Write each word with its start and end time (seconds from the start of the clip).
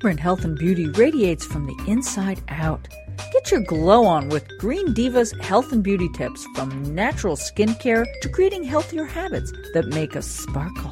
vibrant 0.00 0.18
health 0.18 0.44
and 0.44 0.56
beauty 0.56 0.88
radiates 0.88 1.44
from 1.44 1.66
the 1.66 1.76
inside 1.86 2.40
out. 2.48 2.88
Get 3.34 3.50
your 3.50 3.60
glow 3.60 4.06
on 4.06 4.30
with 4.30 4.48
Green 4.58 4.94
Diva's 4.94 5.32
health 5.42 5.72
and 5.72 5.82
beauty 5.82 6.08
tips 6.14 6.42
from 6.54 6.94
natural 6.94 7.36
skincare 7.36 8.06
to 8.22 8.28
creating 8.30 8.64
healthier 8.64 9.04
habits 9.04 9.52
that 9.74 9.88
make 9.88 10.16
us 10.16 10.26
sparkle. 10.26 10.90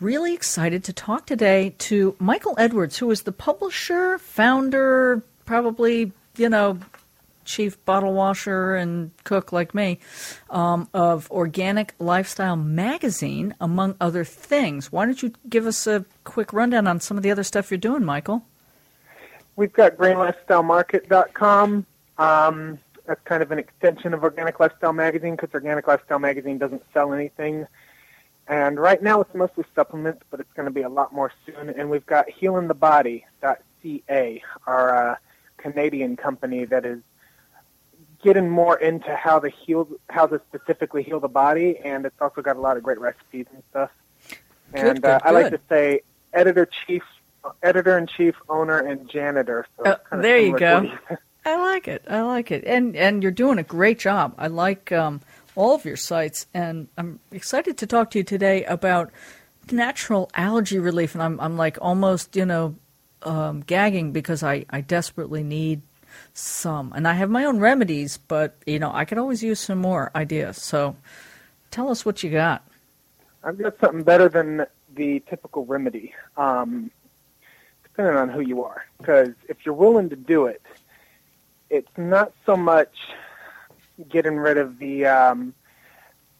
Really 0.00 0.32
excited 0.32 0.82
to 0.84 0.94
talk 0.94 1.26
today 1.26 1.74
to 1.80 2.16
Michael 2.18 2.54
Edwards, 2.56 2.96
who 2.96 3.10
is 3.10 3.24
the 3.24 3.32
publisher, 3.32 4.16
founder, 4.16 5.22
probably, 5.44 6.10
you 6.38 6.48
know, 6.48 6.78
chief 7.44 7.82
bottle 7.84 8.12
washer 8.12 8.74
and 8.74 9.10
cook 9.24 9.52
like 9.52 9.74
me 9.74 9.98
um, 10.50 10.88
of 10.94 11.30
Organic 11.30 11.94
Lifestyle 11.98 12.56
Magazine, 12.56 13.54
among 13.60 13.96
other 14.00 14.24
things. 14.24 14.90
Why 14.90 15.06
don't 15.06 15.22
you 15.22 15.32
give 15.48 15.66
us 15.66 15.86
a 15.86 16.04
quick 16.24 16.52
rundown 16.52 16.86
on 16.86 17.00
some 17.00 17.16
of 17.16 17.22
the 17.22 17.30
other 17.30 17.44
stuff 17.44 17.70
you're 17.70 17.78
doing, 17.78 18.04
Michael? 18.04 18.44
We've 19.56 19.72
got 19.72 19.96
greenlifestylemarket.com. 19.96 21.86
Um, 22.18 22.78
that's 23.06 23.20
kind 23.24 23.42
of 23.42 23.52
an 23.52 23.58
extension 23.58 24.14
of 24.14 24.24
Organic 24.24 24.58
Lifestyle 24.60 24.92
Magazine 24.92 25.36
because 25.36 25.50
Organic 25.52 25.86
Lifestyle 25.86 26.18
Magazine 26.18 26.58
doesn't 26.58 26.82
sell 26.92 27.12
anything. 27.12 27.66
And 28.46 28.78
right 28.78 29.02
now 29.02 29.20
it's 29.20 29.34
mostly 29.34 29.64
supplements, 29.74 30.22
but 30.30 30.40
it's 30.40 30.52
going 30.54 30.66
to 30.66 30.72
be 30.72 30.82
a 30.82 30.88
lot 30.88 31.12
more 31.12 31.32
soon. 31.46 31.70
And 31.70 31.90
we've 31.90 32.06
got 32.06 32.26
healingthebody.ca, 32.28 34.42
our 34.66 35.12
uh, 35.12 35.16
Canadian 35.56 36.16
company 36.16 36.64
that 36.66 36.84
is 36.84 37.00
getting 38.24 38.48
more 38.48 38.78
into 38.78 39.14
how 39.14 39.38
to 39.38 39.50
heal, 39.50 39.86
how 40.08 40.26
to 40.26 40.40
specifically 40.48 41.02
heal 41.02 41.20
the 41.20 41.28
body, 41.28 41.76
and 41.84 42.06
it's 42.06 42.20
also 42.20 42.40
got 42.40 42.56
a 42.56 42.60
lot 42.60 42.76
of 42.76 42.82
great 42.82 42.98
recipes 42.98 43.46
and 43.52 43.62
stuff. 43.70 43.90
And 44.72 45.02
good, 45.02 45.04
uh, 45.04 45.18
good, 45.18 45.26
I 45.26 45.30
like 45.30 45.50
to 45.50 45.60
say 45.68 46.00
editor 46.32 46.66
chief, 46.66 47.02
editor 47.62 47.96
in 47.98 48.06
chief, 48.06 48.34
owner, 48.48 48.78
and 48.78 49.08
janitor. 49.08 49.66
So 49.76 49.84
Uh, 49.84 49.90
it's 49.90 50.08
kinda 50.08 50.22
there 50.22 50.38
you 50.38 50.58
go. 50.58 50.90
I 51.46 51.56
like 51.56 51.86
it. 51.86 52.02
I 52.08 52.22
like 52.22 52.50
it, 52.50 52.64
and 52.64 52.96
and 52.96 53.22
you're 53.22 53.30
doing 53.30 53.58
a 53.58 53.62
great 53.62 53.98
job. 53.98 54.34
I 54.38 54.46
like 54.46 54.90
um, 54.90 55.20
all 55.54 55.74
of 55.74 55.84
your 55.84 55.98
sites, 55.98 56.46
and 56.54 56.88
I'm 56.96 57.20
excited 57.30 57.76
to 57.78 57.86
talk 57.86 58.10
to 58.12 58.18
you 58.18 58.24
today 58.24 58.64
about 58.64 59.12
natural 59.70 60.30
allergy 60.34 60.78
relief. 60.78 61.14
And 61.14 61.22
I'm 61.22 61.38
I'm 61.38 61.58
like 61.58 61.76
almost 61.82 62.34
you 62.34 62.46
know 62.46 62.76
um, 63.22 63.60
gagging 63.60 64.12
because 64.12 64.42
I 64.42 64.64
I 64.70 64.80
desperately 64.80 65.42
need 65.42 65.82
some, 66.32 66.92
and 66.94 67.06
I 67.06 67.14
have 67.14 67.30
my 67.30 67.44
own 67.44 67.58
remedies, 67.58 68.18
but 68.18 68.56
you 68.66 68.78
know 68.78 68.90
I 68.92 69.04
could 69.04 69.18
always 69.18 69.42
use 69.42 69.60
some 69.60 69.78
more 69.78 70.10
ideas. 70.14 70.60
So 70.60 70.96
tell 71.70 71.90
us 71.90 72.04
what 72.04 72.22
you 72.22 72.30
got. 72.30 72.66
I've 73.42 73.58
got 73.58 73.78
something 73.80 74.02
better 74.02 74.28
than 74.28 74.66
the 74.94 75.20
typical 75.28 75.66
remedy, 75.66 76.14
um, 76.36 76.90
depending 77.82 78.16
on 78.16 78.28
who 78.28 78.40
you 78.40 78.64
are. 78.64 78.84
Because 78.98 79.30
if 79.48 79.58
you're 79.64 79.74
willing 79.74 80.08
to 80.10 80.16
do 80.16 80.46
it, 80.46 80.62
it's 81.68 81.96
not 81.96 82.32
so 82.46 82.56
much 82.56 82.94
getting 84.08 84.36
rid 84.36 84.56
of 84.56 84.78
the 84.78 85.06
um, 85.06 85.54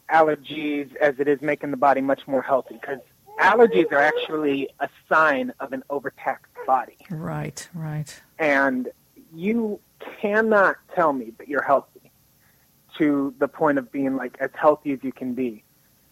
allergies 0.09 0.95
as 0.97 1.19
it 1.19 1.27
is 1.27 1.41
making 1.41 1.71
the 1.71 1.77
body 1.77 2.01
much 2.01 2.27
more 2.27 2.41
healthy. 2.41 2.75
Because 2.75 2.99
allergies 3.39 3.91
are 3.91 3.99
actually 3.99 4.69
a 4.79 4.89
sign 5.09 5.53
of 5.59 5.73
an 5.73 5.83
overtaxed 5.89 6.53
body. 6.65 6.97
Right, 7.09 7.67
right. 7.73 8.21
And 8.39 8.89
you 9.35 9.79
cannot 10.21 10.77
tell 10.93 11.13
me 11.13 11.33
that 11.37 11.47
you're 11.47 11.63
healthy 11.63 12.11
to 12.97 13.33
the 13.39 13.47
point 13.47 13.77
of 13.77 13.91
being 13.91 14.15
like 14.15 14.37
as 14.39 14.49
healthy 14.53 14.93
as 14.93 14.99
you 15.03 15.11
can 15.11 15.33
be 15.33 15.63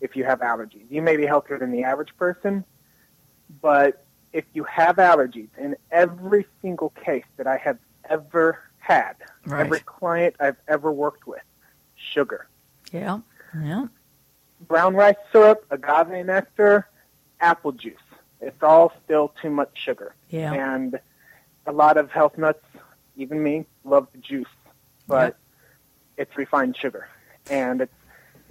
if 0.02 0.16
you 0.16 0.24
have 0.26 0.40
allergies. 0.42 0.84
You 0.90 1.02
may 1.02 1.16
be 1.18 1.26
healthier 1.26 1.58
than 1.58 1.72
the 1.72 1.84
average 1.84 2.16
person, 2.18 2.66
but 3.62 4.06
if 4.34 4.44
you 4.54 4.64
have 4.66 4.98
allergies, 4.98 5.48
in 5.58 5.76
every 5.92 6.46
single 6.62 6.90
case 6.90 7.24
that 7.38 7.48
I 7.48 7.58
have 7.58 7.78
ever 8.10 8.60
had, 8.80 9.14
Right. 9.46 9.62
every 9.66 9.80
client 9.82 10.36
I've 10.40 10.58
ever 10.68 10.92
worked 10.92 11.28
with, 11.28 11.42
sugar, 11.96 12.48
Yeah, 12.92 13.20
yeah. 13.62 13.88
brown 14.68 14.96
rice 14.96 15.16
syrup, 15.32 15.66
agave 15.70 16.26
nectar, 16.26 16.88
apple 17.40 17.72
juice. 17.74 17.96
It's 18.42 18.62
all 18.64 18.92
still 19.06 19.34
too 19.42 19.50
much 19.50 19.70
sugar. 19.76 20.16
Yeah. 20.30 20.54
And 20.54 21.00
a 21.66 21.72
lot 21.72 21.98
of 21.98 22.12
health 22.12 22.38
nuts, 22.38 22.64
even 23.16 23.42
me, 23.44 23.66
love 23.84 24.08
the 24.12 24.18
juice, 24.20 24.48
but 25.08 25.38
it's 26.18 26.36
refined 26.38 26.76
sugar. 26.78 27.08
And 27.50 27.82
it's, 27.82 27.94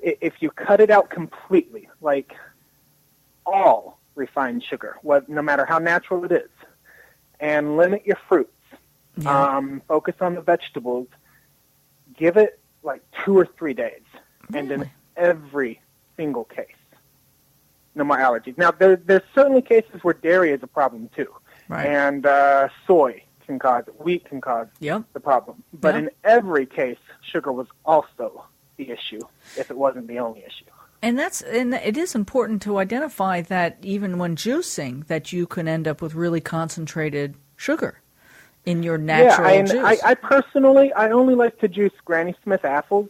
if 0.02 0.34
you 0.40 0.50
cut 0.50 0.80
it 0.80 0.90
out 0.90 1.10
completely, 1.10 1.88
like 2.00 2.34
all 3.46 3.98
refined 4.14 4.62
sugar, 4.62 4.96
what, 5.02 5.28
no 5.28 5.42
matter 5.42 5.64
how 5.64 5.78
natural 5.78 6.24
it 6.24 6.32
is, 6.32 6.50
and 7.40 7.76
limit 7.76 8.06
your 8.06 8.18
fruits, 8.28 8.50
Yeah. 9.16 9.56
um, 9.56 9.82
focus 9.88 10.14
on 10.20 10.34
the 10.34 10.40
vegetables, 10.40 11.08
give 12.16 12.36
it 12.36 12.58
like 12.82 13.02
two 13.24 13.36
or 13.38 13.46
three 13.46 13.74
days, 13.74 14.02
and 14.54 14.70
in 14.72 14.90
every 15.16 15.80
single 16.16 16.44
case, 16.44 16.66
no 17.94 18.04
more 18.04 18.16
allergies. 18.18 18.56
Now, 18.58 18.70
there, 18.70 18.96
there's 18.96 19.22
certainly 19.34 19.62
cases 19.62 20.02
where 20.02 20.14
dairy 20.14 20.50
is 20.52 20.62
a 20.62 20.66
problem 20.66 21.10
too, 21.14 21.28
Right. 21.68 21.86
and 21.86 22.26
uh, 22.26 22.68
soy 22.86 23.22
can 23.46 23.58
cause 23.58 23.84
wheat 23.98 24.24
can 24.24 24.40
cause 24.40 24.68
Yep. 24.80 25.04
the 25.12 25.20
problem. 25.20 25.62
But 25.72 25.94
Yeah. 25.94 26.00
in 26.00 26.10
every 26.24 26.66
case, 26.66 26.98
sugar 27.22 27.52
was 27.52 27.66
also 27.84 28.44
the 28.76 28.90
issue, 28.90 29.20
if 29.56 29.70
it 29.70 29.76
wasn't 29.76 30.06
the 30.06 30.18
only 30.18 30.40
issue. 30.40 30.64
And 31.02 31.18
that's 31.18 31.40
and 31.42 31.74
it 31.74 31.96
is 31.96 32.14
important 32.14 32.62
to 32.62 32.78
identify 32.78 33.40
that 33.42 33.78
even 33.82 34.18
when 34.18 34.36
juicing, 34.36 35.06
that 35.08 35.32
you 35.32 35.46
can 35.46 35.66
end 35.66 35.88
up 35.88 36.00
with 36.00 36.14
really 36.14 36.40
concentrated 36.40 37.34
sugar 37.56 38.00
in 38.64 38.84
your 38.84 38.98
natural 38.98 39.48
yeah, 39.50 39.58
and 39.58 39.68
juice. 39.68 39.84
I, 39.84 40.10
I 40.10 40.14
personally, 40.14 40.92
I 40.92 41.10
only 41.10 41.34
like 41.34 41.58
to 41.58 41.66
juice 41.68 41.92
Granny 42.04 42.36
Smith 42.44 42.64
apples 42.64 43.08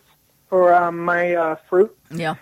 for 0.49 0.73
um, 0.75 0.99
my 1.05 1.35
uh, 1.35 1.57
fruit. 1.69 1.95
yeah, 2.11 2.37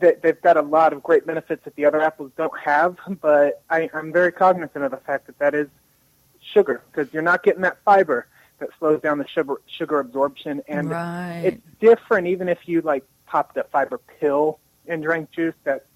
that 0.00 0.22
they've 0.22 0.40
got 0.42 0.56
a 0.56 0.62
lot 0.62 0.92
of 0.92 1.02
great 1.02 1.26
benefits 1.26 1.64
that 1.64 1.74
the 1.74 1.84
other 1.84 2.00
apples 2.00 2.30
don't 2.36 2.56
have, 2.58 2.96
but 3.20 3.62
I, 3.70 3.90
I'm 3.94 4.12
very 4.12 4.30
cognizant 4.30 4.84
of 4.84 4.90
the 4.92 4.98
fact 4.98 5.26
that 5.26 5.38
that 5.38 5.54
is 5.54 5.66
sugar 6.58 6.82
because 6.90 7.12
you're 7.12 7.22
not 7.22 7.42
getting 7.42 7.62
that 7.62 7.78
fiber 7.84 8.26
that 8.58 8.70
slows 8.78 9.00
down 9.00 9.18
the 9.18 9.28
sugar 9.28 9.54
sugar 9.66 10.00
absorption, 10.00 10.62
and 10.66 10.90
right. 10.90 11.42
it's 11.44 11.62
different 11.80 12.26
even 12.26 12.48
if 12.48 12.58
you 12.66 12.80
like 12.80 13.04
popped 13.26 13.56
a 13.56 13.64
fiber 13.64 13.98
pill 14.20 14.58
and 14.86 15.02
drank 15.02 15.30
juice. 15.30 15.54
That 15.64 15.86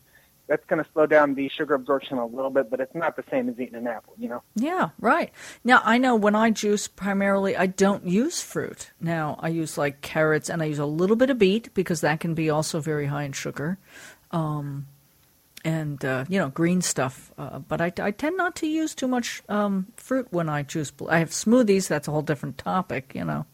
that's 0.46 0.64
going 0.66 0.82
to 0.82 0.90
slow 0.92 1.06
down 1.06 1.34
the 1.34 1.48
sugar 1.48 1.74
absorption 1.74 2.18
a 2.18 2.26
little 2.26 2.50
bit, 2.50 2.68
but 2.68 2.80
it's 2.80 2.94
not 2.94 3.16
the 3.16 3.24
same 3.30 3.48
as 3.48 3.58
eating 3.58 3.76
an 3.76 3.86
apple, 3.86 4.12
you 4.18 4.28
know. 4.28 4.42
yeah, 4.54 4.90
right. 4.98 5.32
Now 5.64 5.80
I 5.84 5.98
know 5.98 6.14
when 6.14 6.34
I 6.34 6.50
juice, 6.50 6.88
primarily 6.88 7.56
I 7.56 7.66
don't 7.66 8.06
use 8.06 8.42
fruit. 8.42 8.90
Now 9.00 9.38
I 9.40 9.48
use 9.48 9.78
like 9.78 10.02
carrots 10.02 10.50
and 10.50 10.62
I 10.62 10.66
use 10.66 10.78
a 10.78 10.86
little 10.86 11.16
bit 11.16 11.30
of 11.30 11.38
beet 11.38 11.72
because 11.74 12.00
that 12.02 12.20
can 12.20 12.34
be 12.34 12.50
also 12.50 12.80
very 12.80 13.06
high 13.06 13.24
in 13.24 13.32
sugar. 13.32 13.78
Um, 14.30 14.86
and 15.64 16.04
uh, 16.04 16.24
you 16.28 16.38
know 16.38 16.48
green 16.48 16.80
stuff, 16.82 17.32
uh, 17.38 17.58
but 17.60 17.80
I, 17.80 17.92
I 18.00 18.10
tend 18.10 18.36
not 18.36 18.56
to 18.56 18.66
use 18.66 18.94
too 18.94 19.08
much 19.08 19.42
um, 19.48 19.86
fruit 19.96 20.28
when 20.30 20.48
I 20.48 20.62
juice. 20.62 20.92
I 21.08 21.18
have 21.18 21.30
smoothies. 21.30 21.88
That's 21.88 22.08
a 22.08 22.10
whole 22.10 22.22
different 22.22 22.58
topic, 22.58 23.12
you 23.14 23.24
know. 23.24 23.46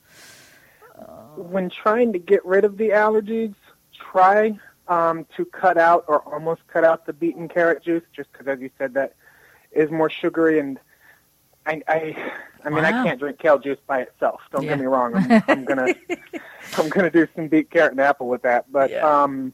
when 1.36 1.70
trying 1.70 2.12
to 2.12 2.18
get 2.18 2.44
rid 2.44 2.64
of 2.64 2.76
the 2.76 2.90
allergies, 2.90 3.54
try 3.94 4.58
um, 4.88 5.26
to 5.36 5.44
cut 5.44 5.76
out 5.78 6.04
or 6.08 6.20
almost 6.32 6.66
cut 6.66 6.84
out 6.84 7.06
the 7.06 7.12
beet 7.12 7.36
and 7.36 7.50
carrot 7.50 7.82
juice, 7.82 8.02
just 8.14 8.30
because, 8.32 8.46
as 8.48 8.60
you 8.60 8.70
said, 8.78 8.94
that 8.94 9.14
is 9.72 9.90
more 9.90 10.10
sugary. 10.10 10.58
And 10.58 10.78
I, 11.66 11.82
I, 11.86 12.32
I 12.64 12.70
mean, 12.70 12.84
Wow. 12.84 12.90
I 13.00 13.02
can't 13.04 13.20
drink 13.20 13.38
kale 13.38 13.58
juice 13.58 13.78
by 13.86 14.00
itself. 14.00 14.40
Don't 14.50 14.64
Yeah. 14.64 14.70
get 14.70 14.78
me 14.78 14.86
wrong. 14.86 15.14
I'm, 15.14 15.42
I'm 15.48 15.64
gonna, 15.64 15.94
I'm 16.78 16.88
gonna 16.88 17.10
do 17.10 17.28
some 17.36 17.48
beet, 17.48 17.70
carrot, 17.70 17.92
and 17.92 18.00
apple 18.00 18.28
with 18.28 18.42
that. 18.42 18.70
But 18.72 18.90
Yeah. 18.90 19.22
um, 19.22 19.52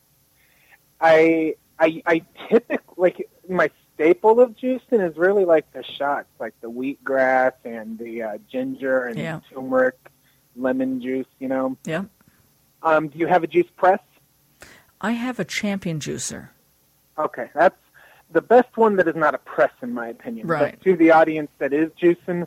I, 1.01 1.57
I, 1.79 2.03
I 2.07 2.23
typically 2.49 2.85
like 2.97 3.29
my 3.49 3.71
staple 3.95 4.41
of 4.41 4.51
juicing 4.57 5.09
is 5.09 5.17
really 5.17 5.45
like 5.45 5.71
the 5.73 5.83
shots, 5.83 6.29
like 6.39 6.55
the 6.61 6.71
wheatgrass 6.71 7.53
and 7.65 7.99
the 7.99 8.23
uh, 8.23 8.39
ginger 8.51 9.07
and 9.07 9.19
Yeah. 9.19 9.41
turmeric, 9.53 9.97
lemon 10.57 11.01
juice. 11.01 11.27
You 11.39 11.49
know. 11.49 11.77
Yeah. 11.85 12.05
Um, 12.83 13.09
do 13.09 13.19
you 13.19 13.27
have 13.27 13.43
a 13.43 13.47
juice 13.47 13.71
press? 13.77 14.01
I 15.01 15.13
have 15.13 15.39
a 15.39 15.45
champion 15.45 15.99
juicer. 16.01 16.49
Okay, 17.19 17.49
that's 17.55 17.77
the 18.31 18.41
best 18.43 18.77
one 18.77 18.97
that 18.97 19.07
is 19.09 19.15
not 19.17 19.35
a 19.35 19.39
press, 19.39 19.71
in 19.83 19.93
my 19.93 20.09
opinion. 20.09 20.47
Right. 20.47 20.77
But 20.79 20.85
to 20.85 20.97
the 20.97 21.11
audience 21.13 21.51
that 21.59 21.73
is 21.73 21.91
juicing, 22.01 22.47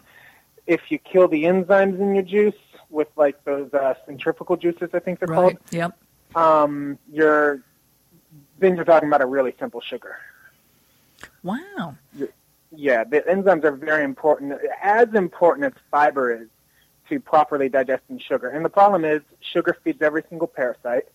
if 0.65 0.81
you 0.89 0.97
kill 1.00 1.27
the 1.27 1.44
enzymes 1.44 2.00
in 2.00 2.13
your 2.15 2.24
juice 2.24 2.56
with 2.89 3.07
like 3.15 3.44
those 3.45 3.74
uh, 3.74 3.94
centrifugal 4.06 4.57
juices, 4.57 4.89
I 4.94 5.00
think 5.00 5.19
they're 5.19 5.27
called. 5.27 5.53
Right. 5.53 5.74
Yep. 5.74 5.97
um, 6.35 6.97
you're 7.12 7.62
then 8.59 8.75
you're 8.75 8.86
talking 8.86 9.07
about 9.07 9.21
a 9.21 9.25
really 9.25 9.54
simple 9.59 9.81
sugar. 9.81 10.18
Wow. 11.44 11.95
Yeah, 12.75 13.04
the 13.04 13.21
enzymes 13.21 13.63
are 13.63 13.71
very 13.71 14.04
important, 14.04 14.59
as 14.81 15.13
important 15.13 15.65
as 15.65 15.74
fiber 15.89 16.33
is 16.33 16.48
to 17.09 17.19
properly 17.19 17.69
digesting 17.69 18.19
sugar. 18.19 18.50
And 18.50 18.65
the 18.65 18.69
problem 18.69 19.06
is, 19.06 19.21
sugar 19.39 19.77
feeds 19.83 20.01
every 20.01 20.24
single 20.30 20.48
parasite. 20.48 21.07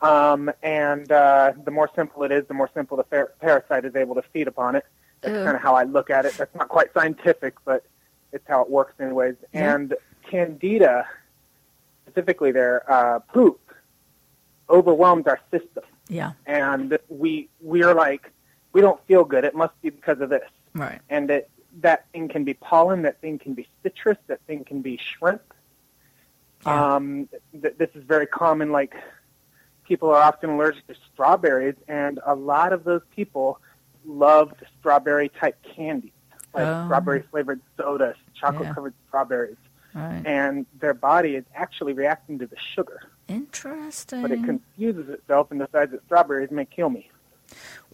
Um, 0.00 0.50
and 0.62 1.10
uh, 1.10 1.52
the 1.64 1.70
more 1.70 1.90
simple 1.94 2.22
it 2.22 2.32
is, 2.32 2.46
the 2.46 2.54
more 2.54 2.70
simple 2.72 2.96
the 2.96 3.02
par- 3.02 3.32
parasite 3.40 3.84
is 3.84 3.96
able 3.96 4.14
to 4.14 4.22
feed 4.32 4.48
upon 4.48 4.76
it. 4.76 4.86
That's 5.20 5.44
kind 5.44 5.56
of 5.56 5.60
how 5.60 5.74
I 5.74 5.82
look 5.82 6.10
at 6.10 6.24
it. 6.24 6.34
That's 6.34 6.54
not 6.54 6.68
quite 6.68 6.94
scientific, 6.94 7.54
but 7.64 7.84
it's 8.32 8.46
how 8.46 8.62
it 8.62 8.70
works, 8.70 8.94
anyways. 9.00 9.34
Yeah. 9.52 9.74
And 9.74 9.94
candida, 10.22 11.06
specifically 12.06 12.52
their 12.52 12.90
uh, 12.90 13.18
poop, 13.18 13.60
overwhelms 14.70 15.26
our 15.26 15.40
system, 15.50 15.82
Yeah. 16.08 16.32
and 16.46 16.98
we 17.08 17.48
we're 17.60 17.94
like 17.94 18.30
we 18.72 18.80
don't 18.80 19.00
feel 19.06 19.24
good. 19.24 19.44
It 19.44 19.54
must 19.54 19.80
be 19.82 19.90
because 19.90 20.20
of 20.20 20.28
this, 20.30 20.48
Right. 20.74 21.00
and 21.08 21.28
that 21.30 21.48
that 21.80 22.06
thing 22.12 22.28
can 22.28 22.44
be 22.44 22.54
pollen, 22.54 23.02
that 23.02 23.20
thing 23.20 23.38
can 23.38 23.54
be 23.54 23.68
citrus, 23.82 24.18
that 24.26 24.40
thing 24.46 24.64
can 24.64 24.80
be 24.82 24.96
shrimp. 24.96 25.42
Yeah. 26.66 26.94
Um, 26.96 27.28
th- 27.60 27.76
this 27.78 27.90
is 27.94 28.02
very 28.04 28.26
common. 28.26 28.72
Like 28.72 28.94
people 29.84 30.10
are 30.10 30.20
often 30.22 30.50
allergic 30.50 30.86
to 30.88 30.94
strawberries, 31.12 31.76
and 31.88 32.20
a 32.26 32.34
lot 32.34 32.72
of 32.72 32.84
those 32.84 33.02
people 33.14 33.60
love 34.04 34.52
the 34.58 34.66
strawberry 34.78 35.28
type 35.28 35.56
candies, 35.62 36.12
like 36.54 36.66
Oh. 36.66 36.86
strawberry 36.86 37.22
flavored 37.30 37.60
sodas, 37.76 38.16
chocolate 38.34 38.74
covered 38.74 38.94
strawberries, 39.08 39.56
Right. 39.94 40.22
and 40.26 40.66
their 40.80 40.94
body 40.94 41.36
is 41.36 41.44
actually 41.54 41.92
reacting 41.92 42.38
to 42.40 42.46
the 42.46 42.56
sugar, 42.58 43.00
Interesting. 43.28 44.22
but 44.22 44.32
it 44.32 44.42
confuses 44.42 45.10
itself 45.10 45.50
and 45.50 45.60
decides 45.60 45.92
that 45.92 46.02
strawberries 46.06 46.50
may 46.50 46.64
kill 46.64 46.88
me. 46.88 47.10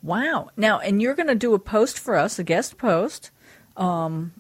Wow. 0.03 0.51
Now, 0.57 0.79
and 0.79 1.03
you're 1.03 1.15
going 1.15 1.29
to 1.29 1.35
do 1.35 1.55
a 1.55 1.59
post 1.59 1.99
for 1.99 2.17
us, 2.17 2.39
a 2.39 2.45
guest 2.45 2.79
post, 2.79 3.31
um, 3.77 4.33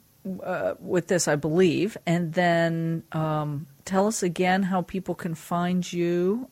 uh, 0.42 0.74
with 0.78 1.08
this, 1.08 1.28
I 1.28 1.36
believe, 1.36 1.98
and 2.06 2.32
then 2.32 3.02
um, 3.12 3.66
tell 3.84 4.06
us 4.06 4.22
again 4.22 4.62
how 4.64 4.82
people 4.82 5.14
can 5.14 5.34
find 5.34 5.90
you. 5.92 6.48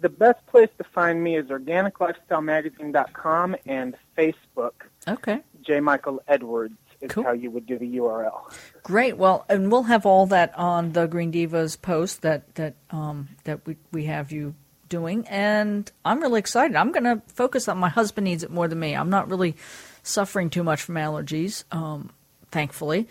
The 0.00 0.08
best 0.08 0.46
place 0.46 0.70
to 0.78 0.84
find 0.84 1.22
me 1.22 1.36
is 1.36 1.46
organiclifestylemagazine.com 1.46 3.56
and 3.66 3.96
Facebook. 4.16 4.72
Okay. 5.08 5.40
J. 5.62 5.80
Michael 5.80 6.22
Edwards 6.28 6.78
is 7.04 7.10
Cool. 7.10 7.24
how 7.24 7.32
you 7.32 7.50
would 7.50 7.66
do 7.66 7.78
the 7.78 7.96
URL. 7.96 8.52
Great. 8.82 9.16
Well, 9.16 9.44
and 9.48 9.70
we'll 9.70 9.84
have 9.84 10.06
all 10.06 10.26
that 10.26 10.56
on 10.58 10.92
the 10.92 11.06
Green 11.06 11.32
Divas 11.32 11.80
post 11.80 12.22
that 12.22 12.54
that 12.56 12.74
um, 12.90 13.28
that 13.44 13.66
we 13.66 13.76
we 13.92 14.04
have 14.04 14.32
you 14.32 14.54
doing, 14.88 15.26
and 15.28 15.90
I'm 16.04 16.20
really 16.20 16.38
excited. 16.38 16.76
I'm 16.76 16.92
going 16.92 17.04
to 17.04 17.22
focus 17.32 17.68
on 17.68 17.78
my 17.78 17.88
husband 17.88 18.24
needs 18.26 18.42
it 18.42 18.50
more 18.50 18.68
than 18.68 18.78
me. 18.78 18.94
I'm 18.94 19.10
not 19.10 19.28
really 19.28 19.56
suffering 20.02 20.50
too 20.50 20.62
much 20.62 20.82
from 20.82 20.96
allergies, 20.96 21.64
um, 21.72 22.10
thankfully, 22.50 23.08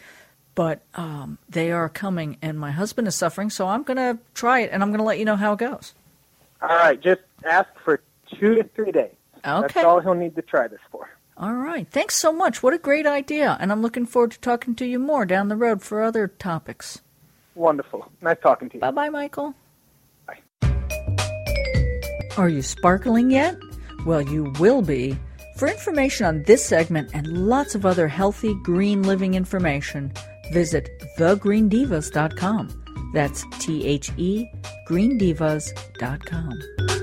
but 0.55 0.81
um, 0.95 1.39
they 1.49 1.71
are 1.71 1.89
coming, 1.89 2.37
and 2.41 2.59
my 2.59 2.71
husband 2.71 3.07
is 3.07 3.15
suffering, 3.15 3.49
so 3.49 3.67
I'm 3.67 3.83
going 3.83 3.97
to 3.97 4.19
try 4.35 4.59
it, 4.59 4.69
and 4.71 4.83
I'm 4.83 4.89
going 4.89 4.99
to 4.99 5.03
let 5.05 5.19
you 5.19 5.25
know 5.25 5.35
how 5.35 5.53
it 5.53 5.59
goes. 5.59 5.93
All 6.61 6.69
right, 6.69 7.01
just 7.01 7.21
ask 7.43 7.67
for 7.83 8.01
two 8.39 8.55
to 8.55 8.63
three 8.75 8.91
days. 8.91 9.11
Okay. 9.45 9.67
That's 9.73 9.85
all 9.85 9.99
he'll 9.99 10.13
need 10.13 10.35
to 10.35 10.41
try 10.41 10.67
this 10.67 10.79
for. 10.91 11.09
All 11.37 11.55
right. 11.55 11.87
Thanks 11.89 12.19
so 12.19 12.31
much. 12.31 12.61
What 12.61 12.73
a 12.73 12.77
great 12.77 13.07
idea, 13.07 13.57
and 13.59 13.71
I'm 13.71 13.81
looking 13.81 14.05
forward 14.05 14.31
to 14.31 14.39
talking 14.39 14.75
to 14.75 14.85
you 14.85 14.99
more 14.99 15.25
down 15.25 15.47
the 15.47 15.55
road 15.55 15.81
for 15.81 16.03
other 16.03 16.27
topics. 16.27 17.01
Wonderful. 17.55 18.11
Nice 18.21 18.37
talking 18.41 18.69
to 18.69 18.75
you. 18.75 18.81
Bye 18.81 18.91
bye, 18.91 19.09
Michael. 19.09 19.55
Bye. 20.27 20.39
Are 22.37 22.49
you 22.49 22.61
sparkling 22.61 23.31
yet? 23.31 23.57
Well, 24.05 24.21
you 24.21 24.53
will 24.59 24.81
be. 24.81 25.17
For 25.57 25.67
information 25.67 26.25
on 26.25 26.43
this 26.43 26.65
segment 26.65 27.11
and 27.13 27.47
lots 27.47 27.75
of 27.75 27.85
other 27.85 28.07
healthy 28.07 28.55
green 28.63 29.03
living 29.03 29.35
information, 29.35 30.11
visit 30.51 30.89
thegreendivas.com. 31.17 33.11
That's 33.13 33.43
T 33.59 33.85
H 33.85 34.11
E 34.17 34.47
greendivas.com. 34.87 37.02